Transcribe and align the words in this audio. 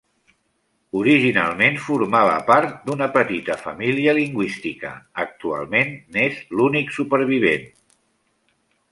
Originalment 0.99 1.75
formava 1.87 2.37
part 2.47 2.71
d'una 2.87 3.07
petita 3.17 3.57
família 3.65 4.15
lingüística, 4.19 4.93
actualment 5.25 5.93
n'és 6.15 6.41
l'únic 6.61 6.95
supervivent. 6.97 7.69